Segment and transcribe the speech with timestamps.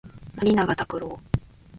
[0.35, 1.19] 森永卓郎